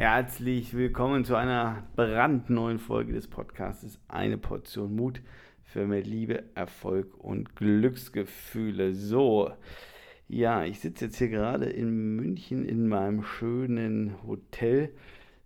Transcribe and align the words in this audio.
herzlich 0.00 0.72
willkommen 0.72 1.26
zu 1.26 1.36
einer 1.36 1.86
brandneuen 1.94 2.78
Folge 2.78 3.12
des 3.12 3.28
Podcasts 3.28 4.00
Eine 4.08 4.38
Portion 4.38 4.96
Mut 4.96 5.20
für 5.62 5.86
mehr 5.86 6.00
Liebe, 6.00 6.44
Erfolg 6.54 7.22
und 7.22 7.54
Glücksgefühle. 7.54 8.94
So, 8.94 9.50
ja, 10.26 10.64
ich 10.64 10.80
sitze 10.80 11.04
jetzt 11.04 11.18
hier 11.18 11.28
gerade 11.28 11.66
in 11.66 12.16
München 12.16 12.64
in 12.64 12.88
meinem 12.88 13.22
schönen 13.22 14.14
Hotel. 14.26 14.88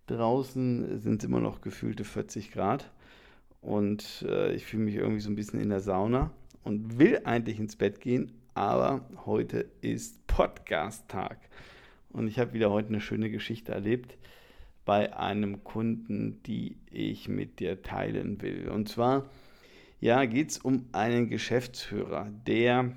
Draußen 0.07 1.01
sind 1.01 1.21
es 1.21 1.29
immer 1.29 1.41
noch 1.41 1.61
gefühlte 1.61 2.05
40 2.05 2.53
Grad 2.53 2.93
und 3.61 4.25
äh, 4.29 4.55
ich 4.55 4.67
fühle 4.67 4.85
mich 4.85 4.95
irgendwie 4.95 5.21
so 5.21 5.31
ein 5.31 5.37
bisschen 5.37 5.61
in 5.61 5.71
der 5.71 5.81
Sauna 5.81 6.31
und 6.63 7.01
will 7.01 7.23
eigentlich 7.25 7.59
ins 7.59 7.75
Bett 7.75 8.01
gehen, 8.01 8.31
aber 8.55 9.05
heute 9.27 9.69
ist 9.81 10.25
Podcast-Tag. 10.29 11.39
Und 12.11 12.29
ich 12.29 12.39
habe 12.39 12.53
wieder 12.53 12.71
heute 12.71 12.91
eine 12.91 13.01
schöne 13.01 13.31
Geschichte 13.31 13.73
erlebt 13.73 14.17
bei 14.85 15.17
einem 15.17 15.65
Kunden, 15.65 16.43
die 16.43 16.77
ich 16.91 17.29
mit 17.29 17.61
dir 17.61 17.83
teilen 17.83 18.43
will. 18.43 18.69
Und 18.69 18.89
zwar 18.89 19.29
ja, 20.05 20.27
geht 20.27 20.51
es 20.51 20.59
um 20.59 20.85
einen 20.93 21.31
Geschäftsführer, 21.31 22.31
der, 22.47 22.93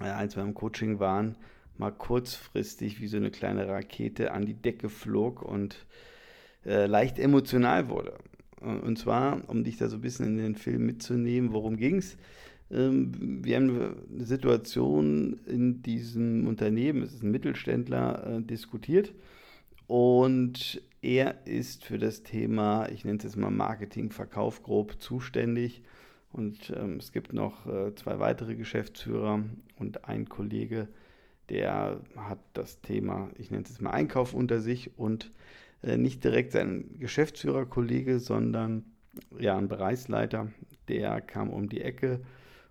äh, 0.00 0.04
als 0.04 0.34
wir 0.34 0.42
im 0.42 0.54
Coaching 0.54 0.98
waren, 0.98 1.36
mal 1.76 1.90
kurzfristig 1.90 3.02
wie 3.02 3.06
so 3.06 3.18
eine 3.18 3.30
kleine 3.30 3.68
Rakete 3.68 4.32
an 4.32 4.46
die 4.46 4.54
Decke 4.54 4.88
flog 4.88 5.42
und 5.42 5.84
äh, 6.64 6.86
leicht 6.86 7.18
emotional 7.18 7.90
wurde. 7.90 8.16
Und 8.60 8.98
zwar, 8.98 9.46
um 9.48 9.62
dich 9.62 9.76
da 9.76 9.88
so 9.88 9.96
ein 9.96 10.00
bisschen 10.00 10.24
in 10.24 10.36
den 10.38 10.54
Film 10.54 10.86
mitzunehmen, 10.86 11.52
worum 11.52 11.76
ging 11.76 11.96
es? 11.96 12.16
Ähm, 12.70 13.44
wir 13.44 13.56
haben 13.56 13.94
eine 14.10 14.24
Situation 14.24 15.38
in 15.46 15.82
diesem 15.82 16.46
Unternehmen, 16.46 17.02
es 17.02 17.12
ist 17.12 17.22
ein 17.22 17.30
Mittelständler, 17.30 18.38
äh, 18.38 18.42
diskutiert. 18.42 19.12
Und 19.86 20.82
er 21.02 21.46
ist 21.46 21.84
für 21.84 21.98
das 21.98 22.22
Thema, 22.22 22.88
ich 22.88 23.04
nenne 23.04 23.18
es 23.18 23.24
jetzt 23.24 23.36
mal 23.36 23.50
Marketing, 23.50 24.10
Verkauf 24.10 24.62
grob 24.62 25.00
zuständig. 25.00 25.82
Und 26.32 26.72
ähm, 26.74 26.96
es 26.96 27.12
gibt 27.12 27.32
noch 27.32 27.66
äh, 27.66 27.94
zwei 27.94 28.18
weitere 28.18 28.56
Geschäftsführer 28.56 29.44
und 29.78 30.04
ein 30.06 30.28
Kollege, 30.28 30.88
der 31.48 32.00
hat 32.16 32.38
das 32.54 32.80
Thema, 32.80 33.30
ich 33.36 33.50
nenne 33.50 33.64
es 33.64 33.70
jetzt 33.70 33.82
mal 33.82 33.90
Einkauf 33.90 34.34
unter 34.34 34.60
sich 34.60 34.98
und 34.98 35.30
äh, 35.82 35.96
nicht 35.96 36.24
direkt 36.24 36.52
sein 36.52 36.98
Geschäftsführerkollege, 36.98 38.18
sondern 38.18 38.84
ja 39.38 39.56
ein 39.56 39.68
Bereichsleiter, 39.68 40.48
der 40.88 41.20
kam 41.20 41.50
um 41.50 41.68
die 41.68 41.82
Ecke 41.82 42.20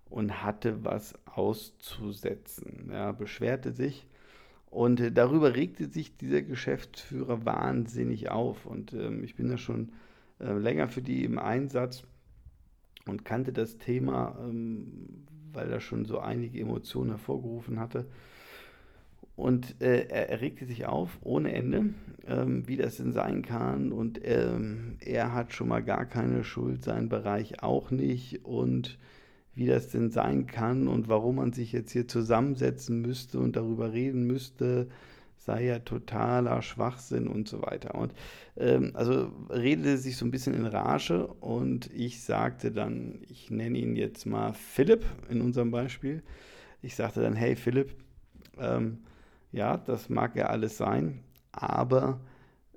und 0.10 0.44
hatte 0.44 0.84
was 0.84 1.14
auszusetzen. 1.26 2.90
Er 2.92 3.14
beschwerte 3.14 3.72
sich 3.72 4.08
und 4.74 5.00
äh, 5.00 5.12
darüber 5.12 5.54
regte 5.56 5.88
sich 5.88 6.18
dieser 6.18 6.42
Geschäftsführer 6.42 7.46
wahnsinnig 7.46 8.32
auf. 8.32 8.66
Und 8.66 8.94
ähm, 8.94 9.24
ich 9.24 9.36
bin 9.36 9.50
da 9.50 9.58
schon 9.58 9.92
äh, 10.40 10.52
länger 10.54 10.88
für 10.88 11.02
die 11.02 11.24
im 11.24 11.38
Einsatz 11.38 12.04
und 13.06 13.24
kannte 13.24 13.54
das 13.54 13.78
Thema, 13.78 14.36
ähm, 14.42 15.26
weil 15.52 15.72
er 15.72 15.80
schon 15.80 16.06
so 16.06 16.20
einige 16.20 16.60
Emotionen 16.60 17.12
hervorgerufen 17.12 17.80
hatte. 17.80 18.08
Und 19.36 19.80
äh, 19.80 20.08
er, 20.08 20.30
er, 20.30 20.42
regte 20.42 20.66
sich 20.66 20.86
auf 20.86 21.20
ohne 21.22 21.54
Ende, 21.54 21.94
ähm, 22.28 22.68
wie 22.68 22.78
das 22.78 22.98
denn 22.98 23.14
sein 23.14 23.44
kann. 23.44 23.92
Und 23.92 24.22
ähm, 24.24 24.98
er 25.02 25.34
hat 25.34 25.54
schon 25.54 25.68
mal 25.68 25.84
gar 25.84 26.06
keine 26.06 26.44
Schuld, 26.44 26.84
sein 26.84 27.10
Bereich 27.10 27.62
auch 27.62 27.92
nicht. 27.92 28.44
Und 28.44 28.98
wie 29.56 29.68
das 29.68 29.90
denn 29.90 30.10
sein 30.10 30.48
kann 30.48 30.88
und 30.88 31.08
warum 31.08 31.36
man 31.36 31.54
sich 31.54 31.72
jetzt 31.72 31.92
hier 31.92 32.08
zusammensetzen 32.08 33.02
müsste 33.02 33.40
und 33.40 33.56
darüber 33.56 33.94
reden 33.94 34.26
müsste, 34.26 34.88
sei 35.38 35.66
ja 35.66 35.80
totaler 35.80 36.62
Schwachsinn 36.62 37.28
und 37.28 37.48
so 37.48 37.62
weiter. 37.62 37.96
Und 37.96 38.14
ähm, 38.58 38.92
also 38.94 39.32
redete 39.50 39.98
sich 39.98 40.18
so 40.18 40.26
ein 40.26 40.32
bisschen 40.32 40.54
in 40.54 40.66
Rage 40.66 41.28
und 41.28 41.92
ich 41.94 42.24
sagte 42.24 42.72
dann, 42.72 43.20
ich 43.28 43.52
nenne 43.52 43.78
ihn 43.78 43.96
jetzt 43.96 44.26
mal 44.26 44.54
Philipp 44.54 45.06
in 45.30 45.42
unserem 45.42 45.70
Beispiel. 45.70 46.24
Ich 46.82 46.96
sagte 46.96 47.22
dann, 47.22 47.36
hey 47.36 47.56
Philipp, 47.56 47.94
ähm, 48.58 49.00
ja, 49.52 49.78
das 49.78 50.10
mag 50.10 50.36
ja 50.36 50.48
alles 50.48 50.78
sein, 50.78 51.20
aber 51.52 52.20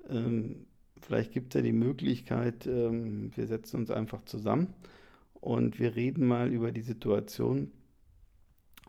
ähm, 0.09 0.67
vielleicht 1.01 1.31
gibt 1.31 1.55
es 1.55 1.59
ja 1.59 1.63
die 1.63 1.73
Möglichkeit, 1.73 2.67
ähm, 2.67 3.31
wir 3.35 3.47
setzen 3.47 3.77
uns 3.77 3.91
einfach 3.91 4.23
zusammen 4.25 4.73
und 5.39 5.79
wir 5.79 5.95
reden 5.95 6.25
mal 6.25 6.51
über 6.51 6.71
die 6.71 6.81
Situation, 6.81 7.71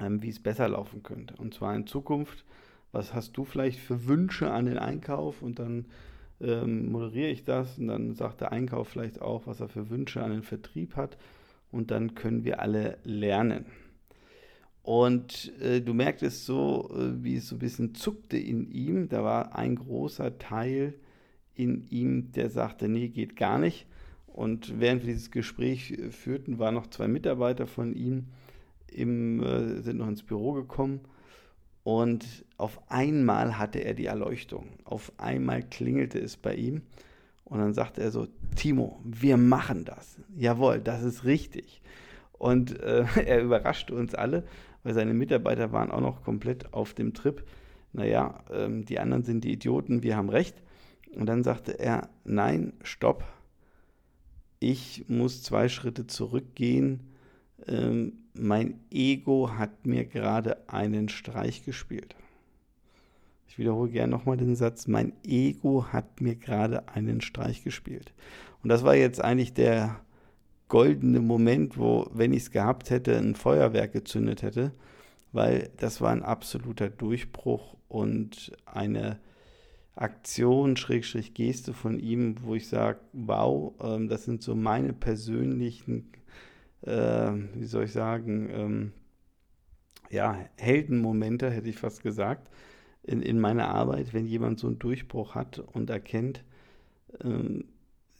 ähm, 0.00 0.22
wie 0.22 0.30
es 0.30 0.42
besser 0.42 0.68
laufen 0.68 1.02
könnte. 1.02 1.34
Und 1.36 1.54
zwar 1.54 1.74
in 1.74 1.86
Zukunft, 1.86 2.44
was 2.92 3.14
hast 3.14 3.36
du 3.36 3.44
vielleicht 3.44 3.78
für 3.78 4.06
Wünsche 4.06 4.50
an 4.50 4.66
den 4.66 4.78
Einkauf? 4.78 5.42
Und 5.42 5.58
dann 5.58 5.86
ähm, 6.40 6.90
moderiere 6.90 7.30
ich 7.30 7.44
das 7.44 7.78
und 7.78 7.88
dann 7.88 8.14
sagt 8.14 8.40
der 8.40 8.52
Einkauf 8.52 8.88
vielleicht 8.88 9.20
auch, 9.20 9.46
was 9.46 9.60
er 9.60 9.68
für 9.68 9.90
Wünsche 9.90 10.22
an 10.22 10.30
den 10.30 10.42
Vertrieb 10.42 10.96
hat. 10.96 11.18
Und 11.70 11.90
dann 11.90 12.14
können 12.14 12.44
wir 12.44 12.60
alle 12.60 12.98
lernen. 13.04 13.66
Und 14.82 15.52
äh, 15.60 15.82
du 15.82 15.92
merktest 15.92 16.46
so, 16.46 16.90
äh, 16.94 17.22
wie 17.22 17.36
es 17.36 17.48
so 17.48 17.56
ein 17.56 17.58
bisschen 17.58 17.94
zuckte 17.94 18.38
in 18.38 18.70
ihm. 18.70 19.10
Da 19.10 19.22
war 19.22 19.54
ein 19.54 19.76
großer 19.76 20.38
Teil 20.38 20.94
in 21.54 21.86
ihm, 21.90 22.32
der 22.32 22.48
sagte, 22.48 22.88
nee, 22.88 23.08
geht 23.08 23.36
gar 23.36 23.58
nicht. 23.58 23.86
Und 24.38 24.78
während 24.78 25.02
wir 25.02 25.12
dieses 25.12 25.32
Gespräch 25.32 25.90
äh, 25.90 26.12
führten, 26.12 26.60
waren 26.60 26.74
noch 26.74 26.86
zwei 26.86 27.08
Mitarbeiter 27.08 27.66
von 27.66 27.92
ihm, 27.92 28.28
im, 28.86 29.42
äh, 29.42 29.82
sind 29.82 29.98
noch 29.98 30.06
ins 30.06 30.22
Büro 30.22 30.52
gekommen. 30.52 31.00
Und 31.82 32.44
auf 32.56 32.80
einmal 32.88 33.58
hatte 33.58 33.80
er 33.80 33.94
die 33.94 34.06
Erleuchtung. 34.06 34.66
Auf 34.84 35.10
einmal 35.16 35.64
klingelte 35.64 36.20
es 36.20 36.36
bei 36.36 36.54
ihm. 36.54 36.82
Und 37.46 37.58
dann 37.58 37.74
sagte 37.74 38.00
er 38.00 38.12
so, 38.12 38.28
Timo, 38.54 39.00
wir 39.02 39.36
machen 39.36 39.84
das. 39.84 40.20
Jawohl, 40.36 40.78
das 40.78 41.02
ist 41.02 41.24
richtig. 41.24 41.82
Und 42.30 42.78
äh, 42.78 43.06
er 43.26 43.42
überraschte 43.42 43.92
uns 43.92 44.14
alle, 44.14 44.44
weil 44.84 44.94
seine 44.94 45.14
Mitarbeiter 45.14 45.72
waren 45.72 45.90
auch 45.90 46.00
noch 46.00 46.22
komplett 46.22 46.72
auf 46.72 46.94
dem 46.94 47.12
Trip. 47.12 47.44
Naja, 47.92 48.44
ähm, 48.52 48.84
die 48.84 49.00
anderen 49.00 49.24
sind 49.24 49.42
die 49.42 49.52
Idioten, 49.52 50.04
wir 50.04 50.16
haben 50.16 50.28
recht. 50.28 50.62
Und 51.16 51.26
dann 51.26 51.42
sagte 51.42 51.80
er, 51.80 52.08
nein, 52.22 52.74
stopp, 52.84 53.24
ich 54.60 55.04
muss 55.08 55.42
zwei 55.42 55.68
Schritte 55.68 56.06
zurückgehen. 56.06 57.00
Ähm, 57.66 58.14
mein 58.34 58.80
Ego 58.90 59.50
hat 59.56 59.86
mir 59.86 60.04
gerade 60.04 60.68
einen 60.68 61.08
Streich 61.08 61.64
gespielt. 61.64 62.14
Ich 63.48 63.58
wiederhole 63.58 63.90
gerne 63.90 64.10
nochmal 64.10 64.36
den 64.36 64.54
Satz, 64.54 64.86
mein 64.86 65.12
Ego 65.24 65.86
hat 65.92 66.20
mir 66.20 66.36
gerade 66.36 66.88
einen 66.88 67.20
Streich 67.20 67.64
gespielt. 67.64 68.12
Und 68.62 68.68
das 68.68 68.84
war 68.84 68.94
jetzt 68.94 69.20
eigentlich 69.20 69.52
der 69.52 70.00
goldene 70.68 71.20
Moment, 71.20 71.78
wo, 71.78 72.08
wenn 72.12 72.32
ich 72.32 72.44
es 72.44 72.50
gehabt 72.50 72.90
hätte, 72.90 73.16
ein 73.16 73.34
Feuerwerk 73.34 73.92
gezündet 73.92 74.42
hätte, 74.42 74.72
weil 75.32 75.70
das 75.78 76.00
war 76.00 76.12
ein 76.12 76.22
absoluter 76.22 76.88
Durchbruch 76.88 77.76
und 77.88 78.52
eine 78.66 79.18
Aktion, 79.98 80.76
Schrägstrich 80.76 81.34
Geste 81.34 81.74
von 81.74 81.98
ihm, 81.98 82.36
wo 82.42 82.54
ich 82.54 82.68
sage, 82.68 83.00
wow, 83.12 83.74
ähm, 83.82 84.08
das 84.08 84.24
sind 84.24 84.42
so 84.42 84.54
meine 84.54 84.92
persönlichen, 84.92 86.12
äh, 86.82 87.32
wie 87.54 87.64
soll 87.64 87.84
ich 87.84 87.92
sagen, 87.92 88.48
ähm, 88.52 88.92
ja, 90.10 90.38
Heldenmomente, 90.56 91.50
hätte 91.50 91.68
ich 91.68 91.78
fast 91.78 92.02
gesagt, 92.02 92.48
in, 93.02 93.22
in 93.22 93.40
meiner 93.40 93.68
Arbeit, 93.68 94.14
wenn 94.14 94.26
jemand 94.26 94.60
so 94.60 94.68
einen 94.68 94.78
Durchbruch 94.78 95.34
hat 95.34 95.58
und 95.58 95.90
erkennt, 95.90 96.44
ähm, 97.24 97.64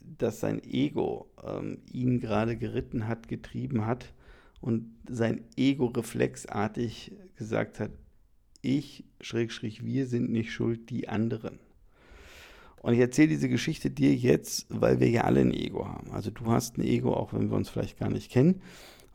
dass 0.01 0.41
sein 0.41 0.61
Ego 0.63 1.31
ähm, 1.45 1.79
ihn 1.89 2.19
gerade 2.19 2.57
geritten 2.57 3.07
hat, 3.07 3.29
getrieben 3.29 3.85
hat 3.85 4.13
und 4.59 4.91
sein 5.07 5.45
Ego 5.55 5.85
reflexartig 5.85 7.13
gesagt 7.37 7.79
hat, 7.79 7.91
ich, 8.61 9.05
Schrägstrich, 9.21 9.85
wir 9.85 10.07
sind 10.07 10.29
nicht 10.29 10.51
schuld, 10.51 10.89
die 10.89 11.07
anderen. 11.07 11.59
Und 12.81 12.93
ich 12.93 12.99
erzähle 12.99 13.29
diese 13.29 13.49
Geschichte 13.49 13.89
dir 13.89 14.13
jetzt, 14.15 14.65
weil 14.69 14.99
wir 14.99 15.09
ja 15.09 15.23
alle 15.23 15.41
ein 15.41 15.53
Ego 15.53 15.87
haben. 15.87 16.11
Also 16.11 16.31
du 16.31 16.45
hast 16.47 16.77
ein 16.77 16.83
Ego, 16.83 17.13
auch 17.13 17.33
wenn 17.33 17.49
wir 17.49 17.57
uns 17.57 17.69
vielleicht 17.69 17.99
gar 17.99 18.09
nicht 18.09 18.31
kennen 18.31 18.61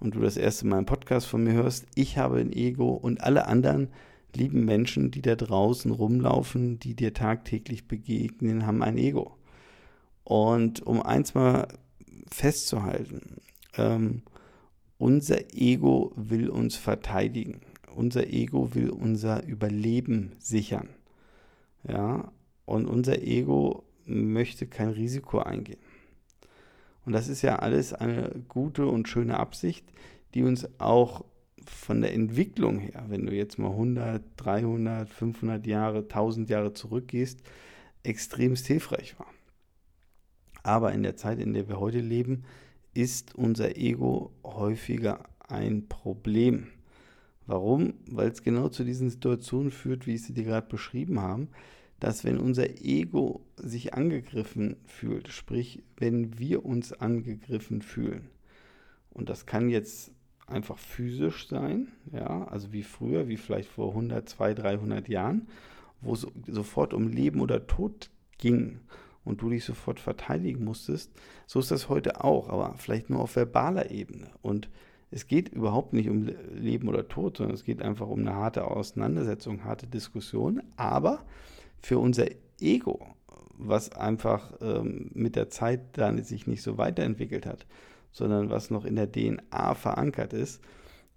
und 0.01 0.15
du 0.15 0.21
das 0.21 0.37
erste 0.37 0.67
Mal 0.67 0.79
einen 0.79 0.87
Podcast 0.87 1.27
von 1.27 1.45
mir 1.45 1.55
hörst. 1.55 1.87
Ich 1.95 2.19
habe 2.19 2.39
ein 2.39 2.53
Ego 2.53 2.91
und 2.91 3.23
alle 3.23 3.47
anderen 3.47 3.89
lieben 4.35 4.65
Menschen, 4.65 5.11
die 5.11 5.23
da 5.23 5.35
draußen 5.35 5.91
rumlaufen, 5.91 6.79
die 6.79 6.95
dir 6.95 7.15
tagtäglich 7.15 7.89
begegnen, 7.89 8.67
haben 8.67 8.83
ein 8.83 8.99
Ego. 8.99 9.37
Und 10.25 10.83
um 10.87 11.03
eins 11.03 11.35
mal 11.35 11.69
festzuhalten, 12.31 13.41
ähm, 13.77 14.23
unser 14.99 15.55
Ego 15.55 16.13
will 16.17 16.49
uns 16.49 16.77
verteidigen. 16.77 17.61
Unser 17.95 18.27
Ego 18.27 18.75
will 18.75 18.91
unser 18.91 19.45
Überleben 19.47 20.33
sichern. 20.39 20.89
Ja, 21.87 22.33
und 22.65 22.87
unser 22.87 23.23
Ego 23.23 23.85
möchte 24.07 24.67
kein 24.67 24.89
Risiko 24.89 25.39
eingehen. 25.39 25.81
Und 27.05 27.13
das 27.13 27.29
ist 27.29 27.43
ja 27.43 27.57
alles 27.57 27.93
eine 27.93 28.43
gute 28.49 28.87
und 28.87 29.09
schöne 29.09 29.39
Absicht, 29.39 29.85
die 30.35 30.43
uns 30.43 30.69
auch 30.79 31.25
von 31.67 32.03
der 32.03 32.15
Entwicklung 32.15 32.79
her, 32.79 33.05
wenn 33.09 33.27
du 33.27 33.35
jetzt 33.35 33.59
mal 33.59 33.71
100, 33.71 34.23
300, 34.37 35.09
500 35.09 35.67
Jahre, 35.67 36.01
1000 36.01 36.51
Jahre 36.51 36.73
zurückgehst, 36.73 37.41
extremst 38.03 38.67
hilfreich 38.67 39.19
war. 39.19 39.29
Aber 40.63 40.93
in 40.93 41.03
der 41.03 41.17
Zeit, 41.17 41.39
in 41.41 41.53
der 41.53 41.69
wir 41.69 41.81
heute 41.81 42.01
leben, 42.01 42.45
ist 42.95 43.35
unser 43.35 43.77
Ego 43.77 44.33
häufiger 44.45 45.25
ein 45.49 45.89
Problem. 45.89 46.69
Warum? 47.47 47.95
Weil 48.11 48.31
es 48.31 48.43
genau 48.43 48.69
zu 48.69 48.85
diesen 48.85 49.11
Situationen 49.11 49.71
führt, 49.71 50.07
wie 50.07 50.15
ich 50.15 50.23
sie 50.23 50.33
dir 50.33 50.45
gerade 50.45 50.67
beschrieben 50.67 51.21
habe, 51.21 51.49
dass 52.05 52.23
wenn 52.23 52.37
unser 52.37 52.69
Ego 52.83 53.41
sich 53.57 53.95
angegriffen 53.95 54.77
fühlt, 54.85 55.29
sprich, 55.29 55.83
wenn 55.97 56.39
wir 56.39 56.67
uns 56.67 56.93
angegriffen 56.93 57.81
fühlen, 57.81 58.29
und 59.09 59.31
das 59.31 59.47
kann 59.47 59.71
jetzt 59.71 60.13
einfach 60.47 60.77
physisch 60.77 61.49
sein, 61.49 61.89
ja, 62.13 62.45
also 62.49 62.75
wie 62.75 62.83
früher, 62.83 63.27
wie 63.29 63.39
vielleicht 63.39 63.71
vor 63.71 63.89
100, 63.89 64.29
200, 64.29 64.63
300 64.65 65.09
Jahren, 65.09 65.49
wo 66.03 66.13
es 66.13 66.27
sofort 66.47 66.93
um 66.93 67.09
Leben 67.09 67.41
oder 67.41 67.67
Tod 67.67 68.11
ging 68.37 68.81
und 69.25 69.41
du 69.41 69.49
dich 69.49 69.65
sofort 69.65 69.99
verteidigen 69.99 70.63
musstest, 70.63 71.11
so 71.47 71.59
ist 71.59 71.71
das 71.71 71.89
heute 71.89 72.23
auch, 72.23 72.51
aber 72.51 72.75
vielleicht 72.77 73.09
nur 73.09 73.21
auf 73.21 73.35
verbaler 73.35 73.91
Ebene. 73.91 74.29
Und 74.43 74.69
es 75.11 75.27
geht 75.27 75.49
überhaupt 75.49 75.95
nicht 75.95 76.11
um 76.11 76.29
Leben 76.53 76.87
oder 76.87 77.09
Tod, 77.09 77.39
sondern 77.39 77.55
es 77.55 77.65
geht 77.65 77.81
einfach 77.81 78.09
um 78.09 78.21
eine 78.21 78.35
harte 78.35 78.67
Auseinandersetzung, 78.67 79.65
harte 79.65 79.87
Diskussion. 79.87 80.63
Aber 80.77 81.25
für 81.85 81.99
unser 81.99 82.27
Ego, 82.61 83.07
was 83.57 83.93
einfach 83.93 84.55
ähm, 84.61 85.11
mit 85.15 85.37
der 85.37 85.51
Zeit 85.51 85.81
dann 85.99 86.23
sich 86.25 86.47
nicht 86.47 86.63
so 86.63 86.79
weiterentwickelt 86.79 87.47
hat, 87.47 87.67
sondern 88.11 88.51
was 88.51 88.71
noch 88.71 88.85
in 88.85 88.97
der 88.97 89.11
DNA 89.11 89.75
verankert 89.75 90.33
ist, 90.33 90.63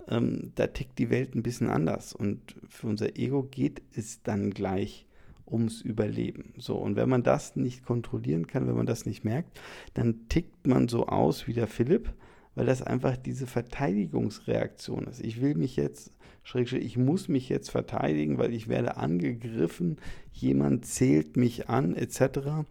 ähm, 0.09 0.51
da 0.55 0.67
tickt 0.67 0.99
die 0.99 1.09
Welt 1.09 1.35
ein 1.35 1.43
bisschen 1.43 1.69
anders. 1.69 2.13
Und 2.13 2.55
für 2.67 2.87
unser 2.87 3.17
Ego 3.17 3.43
geht 3.43 3.81
es 3.95 4.21
dann 4.23 4.51
gleich 4.51 5.05
ums 5.49 5.81
Überleben. 5.81 6.53
So, 6.57 6.75
und 6.75 6.95
wenn 6.95 7.09
man 7.09 7.23
das 7.23 7.55
nicht 7.55 7.85
kontrollieren 7.85 8.47
kann, 8.47 8.67
wenn 8.67 8.75
man 8.75 8.85
das 8.85 9.05
nicht 9.05 9.23
merkt, 9.23 9.59
dann 9.93 10.27
tickt 10.27 10.67
man 10.67 10.89
so 10.89 11.07
aus 11.07 11.47
wie 11.47 11.53
der 11.53 11.67
Philipp, 11.67 12.13
weil 12.57 12.65
das 12.65 12.81
einfach 12.81 13.15
diese 13.15 13.45
Verteidigungsreaktion 13.45 15.06
ist. 15.06 15.24
Ich 15.24 15.42
will 15.42 15.54
mich 15.54 15.75
jetzt, 15.75 16.12
ich 16.56 16.98
muss 16.98 17.27
mich 17.27 17.50
jetzt 17.50 17.69
verteidigen, 17.69 18.39
weil 18.39 18.51
ich 18.51 18.68
werde 18.68 18.98
angegriffen, 18.98 19.98
jemand 20.31 20.83
zählt 20.88 21.38
mich 21.38 21.69
an, 21.69 21.95
etc. 21.95 22.65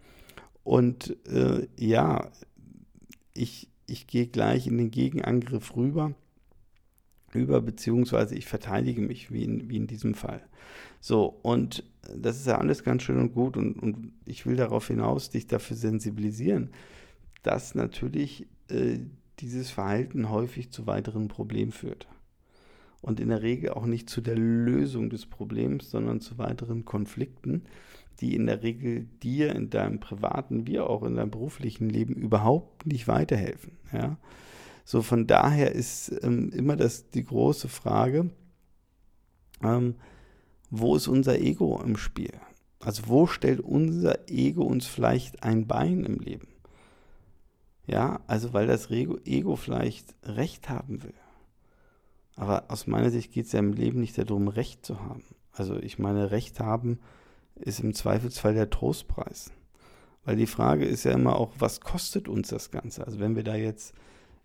Und 0.65 1.15
äh, 1.25 1.67
ja, 1.77 2.29
ich, 3.33 3.69
ich 3.85 4.07
gehe 4.07 4.27
gleich 4.27 4.67
in 4.67 4.77
den 4.77 4.91
Gegenangriff 4.91 5.77
rüber 5.77 6.13
über, 7.33 7.61
beziehungsweise 7.61 8.35
ich 8.35 8.45
verteidige 8.45 9.01
mich, 9.01 9.31
wie 9.31 9.45
in, 9.45 9.69
wie 9.69 9.77
in 9.77 9.87
diesem 9.87 10.15
Fall. 10.15 10.41
So, 10.99 11.39
und 11.43 11.85
das 12.13 12.35
ist 12.35 12.47
ja 12.47 12.57
alles 12.57 12.83
ganz 12.83 13.03
schön 13.03 13.19
und 13.19 13.33
gut 13.33 13.55
und, 13.55 13.79
und 13.81 14.11
ich 14.25 14.45
will 14.45 14.57
darauf 14.57 14.87
hinaus 14.87 15.29
dich 15.29 15.47
dafür 15.47 15.77
sensibilisieren, 15.77 16.71
dass 17.41 17.73
natürlich 17.73 18.47
äh, 18.69 18.97
dieses 19.39 19.69
Verhalten 19.69 20.29
häufig 20.29 20.71
zu 20.71 20.87
weiteren 20.87 21.27
Problemen 21.27 21.71
führt. 21.71 22.07
Und 23.01 23.19
in 23.19 23.29
der 23.29 23.43
Regel 23.43 23.71
auch 23.71 23.85
nicht 23.85 24.09
zu 24.09 24.21
der 24.21 24.35
Lösung 24.35 25.09
des 25.09 25.25
Problems, 25.25 25.91
sondern 25.91 26.19
zu 26.19 26.37
weiteren 26.37 26.83
Konflikten, 26.83 27.63
die 28.19 28.35
in 28.35 28.47
der 28.47 28.63
Regel 28.63 29.05
dir 29.21 29.55
in 29.55 29.69
deinem 29.69 29.99
privaten 29.99 30.65
wie 30.65 30.79
auch 30.79 31.03
in 31.03 31.15
deinem 31.15 31.29
beruflichen 31.29 31.89
Leben 31.89 32.15
überhaupt 32.15 32.87
nicht 32.87 33.07
weiterhelfen. 33.07 33.73
Ja? 33.93 34.17
So 34.83 35.01
von 35.01 35.27
daher 35.27 35.73
ist 35.73 36.11
ähm, 36.23 36.49
immer 36.49 36.75
das 36.75 37.09
die 37.09 37.23
große 37.23 37.67
Frage, 37.67 38.31
ähm, 39.61 39.95
wo 40.69 40.95
ist 40.95 41.07
unser 41.07 41.39
Ego 41.39 41.81
im 41.83 41.97
Spiel? 41.97 42.33
Also 42.79 43.03
wo 43.07 43.27
stellt 43.27 43.59
unser 43.59 44.29
Ego 44.29 44.63
uns 44.63 44.87
vielleicht 44.87 45.43
ein 45.43 45.67
Bein 45.67 46.03
im 46.03 46.19
Leben? 46.19 46.47
Ja, 47.87 48.19
also 48.27 48.53
weil 48.53 48.67
das 48.67 48.91
Ego 48.91 49.55
vielleicht 49.55 50.13
Recht 50.23 50.69
haben 50.69 51.03
will. 51.03 51.13
Aber 52.35 52.65
aus 52.67 52.85
meiner 52.85 53.09
Sicht 53.09 53.31
geht 53.31 53.47
es 53.47 53.53
ja 53.53 53.59
im 53.59 53.73
Leben 53.73 53.99
nicht 53.99 54.17
darum, 54.17 54.47
Recht 54.47 54.85
zu 54.85 54.99
haben. 54.99 55.23
Also 55.53 55.77
ich 55.77 55.97
meine, 55.97 56.29
Recht 56.29 56.59
haben 56.59 56.99
ist 57.55 57.79
im 57.79 57.95
Zweifelsfall 57.95 58.53
der 58.53 58.69
Trostpreis. 58.69 59.51
Weil 60.25 60.35
die 60.35 60.45
Frage 60.45 60.85
ist 60.85 61.05
ja 61.05 61.13
immer 61.13 61.37
auch, 61.37 61.53
was 61.57 61.81
kostet 61.81 62.27
uns 62.27 62.49
das 62.49 62.69
Ganze? 62.69 63.05
Also 63.05 63.19
wenn 63.19 63.35
wir 63.35 63.43
da 63.43 63.55
jetzt 63.55 63.95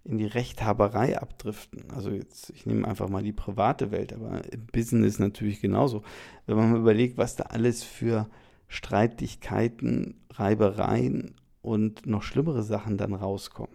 in 0.04 0.18
die 0.18 0.26
Rechthaberei 0.26 1.20
abdriften. 1.20 1.90
Also 1.90 2.10
jetzt, 2.10 2.50
ich 2.50 2.66
nehme 2.66 2.86
einfach 2.88 3.08
mal 3.08 3.22
die 3.22 3.32
private 3.32 3.90
Welt, 3.90 4.12
aber 4.12 4.42
im 4.52 4.66
Business 4.66 5.18
natürlich 5.18 5.60
genauso. 5.60 6.02
Wenn 6.46 6.56
man 6.56 6.72
mal 6.72 6.80
überlegt, 6.80 7.18
was 7.18 7.36
da 7.36 7.44
alles 7.44 7.84
für 7.84 8.28
Streitigkeiten, 8.68 10.20
Reibereien 10.30 11.34
und 11.62 12.06
noch 12.06 12.22
schlimmere 12.22 12.62
Sachen 12.62 12.98
dann 12.98 13.14
rauskommen. 13.14 13.74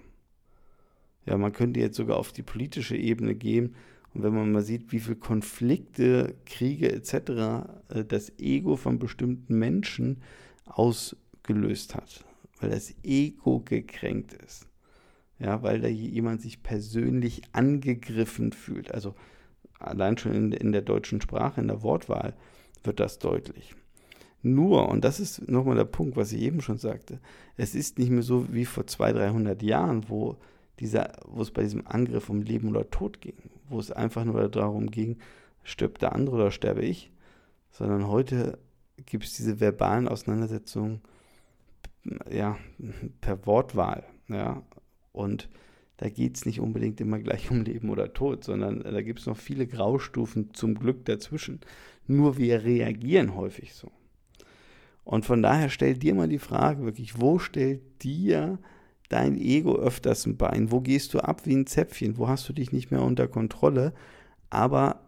Ja, 1.26 1.38
man 1.38 1.52
könnte 1.52 1.80
jetzt 1.80 1.98
sogar 1.98 2.18
auf 2.18 2.32
die 2.32 2.44
politische 2.44 2.96
Ebene 2.96 3.36
gehen 3.36 3.76
und 4.14 4.24
wenn 4.24 4.34
man 4.34 4.52
mal 4.52 4.62
sieht, 4.62 4.92
wie 4.92 5.00
viele 5.00 5.18
Konflikte, 5.18 6.36
Kriege 6.46 6.92
etc. 6.92 7.14
Äh, 7.90 8.06
das 8.08 8.38
Ego 8.38 8.76
von 8.76 9.00
bestimmten 9.00 9.58
Menschen 9.58 10.22
ausgelöst 10.66 11.96
hat, 11.96 12.26
weil 12.60 12.70
das 12.70 12.94
Ego 13.04 13.62
gekränkt 13.66 14.34
ist 14.34 14.68
ja, 15.40 15.62
weil 15.62 15.82
da 15.82 15.88
jemand 15.88 16.42
sich 16.42 16.64
persönlich 16.64 17.42
angegriffen 17.52 18.52
fühlt. 18.52 18.92
Also 18.92 19.16
allein 19.80 20.18
schon 20.18 20.34
in, 20.34 20.52
in 20.52 20.72
der 20.72 20.82
deutschen 20.82 21.22
Sprache, 21.22 21.62
in 21.62 21.68
der 21.68 21.84
Wortwahl 21.84 22.36
wird 22.84 23.00
das 23.00 23.20
deutlich. 23.20 23.76
Nur, 24.44 24.88
und 24.90 25.04
das 25.04 25.20
ist 25.20 25.48
nochmal 25.50 25.76
der 25.76 25.86
Punkt, 25.86 26.16
was 26.16 26.32
ich 26.32 26.42
eben 26.42 26.62
schon 26.62 26.78
sagte, 26.78 27.20
es 27.58 27.76
ist 27.76 27.98
nicht 27.98 28.12
mehr 28.12 28.22
so 28.22 28.54
wie 28.54 28.66
vor 28.66 28.86
200, 28.86 29.30
300 29.30 29.64
Jahren, 29.64 30.10
wo, 30.10 30.38
dieser, 30.80 31.14
wo 31.26 31.42
es 31.42 31.52
bei 31.52 31.64
diesem 31.64 31.86
Angriff 31.88 32.30
um 32.30 32.42
Leben 32.42 32.70
oder 32.70 32.90
Tod 32.90 33.20
ging, 33.20 33.38
wo 33.70 33.80
es 33.80 33.92
einfach 33.92 34.24
nur 34.24 34.48
darum 34.50 34.92
ging, 34.92 35.18
stirbt 35.64 36.02
der 36.02 36.14
andere 36.14 36.36
oder 36.36 36.52
sterbe 36.52 36.84
ich, 36.84 37.12
sondern 37.72 38.08
heute 38.08 38.60
gibt 39.06 39.26
es 39.26 39.36
diese 39.36 39.60
verbalen 39.60 40.08
Auseinandersetzungen 40.08 41.02
ja, 42.32 42.58
per 43.22 43.46
Wortwahl. 43.46 44.06
Ja, 44.30 44.64
und 45.12 45.50
da 45.98 46.10
geht 46.10 46.38
es 46.38 46.46
nicht 46.46 46.60
unbedingt 46.60 47.02
immer 47.02 47.20
gleich 47.20 47.50
um 47.50 47.64
Leben 47.64 47.90
oder 47.90 48.14
Tod, 48.14 48.44
sondern 48.44 48.84
da 48.84 49.02
gibt 49.02 49.20
es 49.20 49.26
noch 49.26 49.38
viele 49.38 49.66
Graustufen 49.68 50.54
zum 50.54 50.76
Glück 50.76 51.06
dazwischen. 51.06 51.60
Nur 52.06 52.38
wir 52.38 52.64
reagieren 52.64 53.36
häufig 53.36 53.74
so. 53.74 53.92
Und 55.08 55.26
von 55.26 55.42
daher 55.42 55.70
stell 55.70 55.94
dir 55.94 56.14
mal 56.14 56.28
die 56.28 56.38
Frage 56.38 56.84
wirklich, 56.84 57.22
wo 57.22 57.40
stellt 57.40 58.04
dir 58.04 58.60
dein 59.08 59.38
Ego 59.38 59.78
öfters 59.78 60.26
ein 60.26 60.36
Bein? 60.36 60.70
Wo 60.70 60.82
gehst 60.82 61.14
du 61.14 61.20
ab 61.20 61.46
wie 61.46 61.56
ein 61.56 61.66
Zäpfchen? 61.66 62.18
Wo 62.18 62.28
hast 62.28 62.50
du 62.50 62.52
dich 62.52 62.74
nicht 62.74 62.92
mehr 62.92 63.02
unter 63.02 63.30
Kontrolle? 63.30 63.94
Aber 64.50 65.00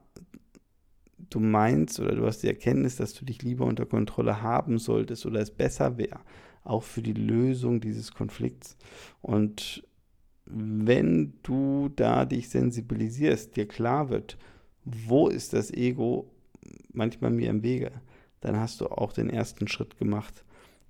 du 1.29 1.41
meinst 1.41 1.99
oder 1.99 2.15
du 2.15 2.25
hast 2.25 2.43
die 2.43 2.47
Erkenntnis, 2.47 2.95
dass 2.95 3.13
du 3.13 3.25
dich 3.25 3.43
lieber 3.43 3.65
unter 3.65 3.85
Kontrolle 3.85 4.41
haben 4.41 4.77
solltest 4.77 5.25
oder 5.25 5.41
es 5.41 5.51
besser 5.51 5.97
wäre, 5.97 6.21
auch 6.63 6.83
für 6.83 7.01
die 7.01 7.11
Lösung 7.11 7.81
dieses 7.81 8.13
Konflikts. 8.13 8.77
Und 9.21 9.85
wenn 10.45 11.33
du 11.43 11.89
da 11.93 12.23
dich 12.23 12.47
sensibilisierst, 12.47 13.57
dir 13.57 13.67
klar 13.67 14.09
wird, 14.09 14.37
wo 14.85 15.27
ist 15.27 15.51
das 15.51 15.71
Ego 15.71 16.31
manchmal 16.93 17.31
mir 17.31 17.49
im 17.49 17.63
Wege, 17.63 17.91
dann 18.41 18.57
hast 18.57 18.81
du 18.81 18.87
auch 18.87 19.13
den 19.13 19.29
ersten 19.29 19.67
Schritt 19.67 19.97
gemacht, 19.97 20.43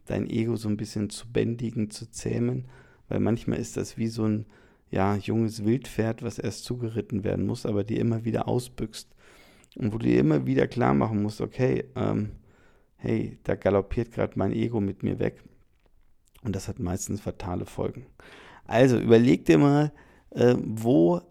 dein 0.06 0.30
Ego 0.30 0.56
so 0.56 0.70
ein 0.70 0.78
bisschen 0.78 1.10
zu 1.10 1.32
bändigen, 1.32 1.90
zu 1.90 2.10
zähmen, 2.10 2.66
weil 3.08 3.20
manchmal 3.20 3.60
ist 3.60 3.78
das 3.78 3.98
wie 3.98 4.08
so 4.08 4.26
ein 4.26 4.46
ja, 4.92 5.16
junges 5.16 5.66
Wildpferd, 5.66 6.24
was 6.24 6.40
erst 6.40 6.64
zugeritten 6.64 7.24
werden 7.24 7.46
muss, 7.46 7.66
aber 7.66 7.84
dir 7.84 8.00
immer 8.00 8.26
wieder 8.26 8.48
ausbüchst 8.48 9.08
und 9.76 9.94
wo 9.94 9.98
du 9.98 10.08
dir 10.08 10.20
immer 10.20 10.46
wieder 10.46 10.68
klar 10.68 10.94
machen 10.94 11.22
musst, 11.22 11.42
okay, 11.42 11.86
ähm, 11.96 12.32
hey, 12.98 13.38
da 13.44 13.56
galoppiert 13.56 14.12
gerade 14.12 14.34
mein 14.36 14.52
Ego 14.52 14.82
mit 14.82 15.04
mir 15.04 15.20
weg 15.20 15.44
und 16.44 16.56
das 16.56 16.68
hat 16.68 16.80
meistens 16.80 17.22
fatale 17.22 17.66
Folgen. 17.66 18.06
Also 18.66 19.00
überleg 19.00 19.46
dir 19.46 19.58
mal, 19.58 19.92
äh, 20.32 20.56
wo 20.60 21.22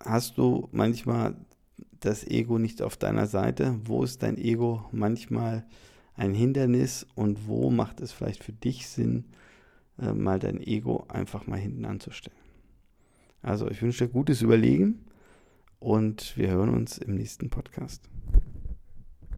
hast 0.00 0.38
du 0.38 0.68
manchmal 0.72 1.36
das 2.00 2.26
Ego 2.26 2.58
nicht 2.58 2.82
auf 2.82 2.96
deiner 2.96 3.26
Seite? 3.26 3.78
Wo 3.84 4.02
ist 4.02 4.22
dein 4.22 4.38
Ego 4.38 4.84
manchmal 4.92 5.66
ein 6.14 6.34
Hindernis 6.34 7.06
und 7.14 7.46
wo 7.46 7.70
macht 7.70 8.00
es 8.00 8.12
vielleicht 8.12 8.42
für 8.42 8.52
dich 8.52 8.88
Sinn, 8.88 9.24
äh, 9.98 10.12
mal 10.12 10.38
dein 10.38 10.60
Ego 10.60 11.04
einfach 11.08 11.46
mal 11.46 11.58
hinten 11.58 11.84
anzustellen? 11.84 12.36
Also 13.42 13.70
ich 13.70 13.80
wünsche 13.82 14.06
dir 14.06 14.12
gutes 14.12 14.42
Überlegen 14.42 15.04
und 15.78 16.36
wir 16.36 16.50
hören 16.50 16.70
uns 16.70 16.98
im 16.98 17.14
nächsten 17.14 17.50
Podcast. 17.50 18.08